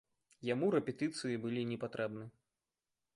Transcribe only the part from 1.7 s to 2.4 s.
непатрэбны.